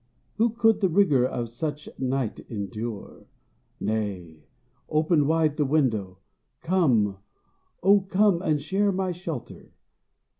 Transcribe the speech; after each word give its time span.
Who 0.37 0.49
could 0.49 0.79
the 0.81 0.89
rigor 0.89 1.27
of 1.27 1.51
such 1.51 1.87
night 1.99 2.39
endure? 2.49 3.27
Nay, 3.79 4.47
open 4.89 5.27
wide 5.27 5.57
the 5.57 5.63
window. 5.65 6.17
Come, 6.61 7.19
oh, 7.83 7.99
come, 8.01 8.41
And 8.41 8.59
share 8.59 8.91
my 8.91 9.11
shelter! 9.11 9.75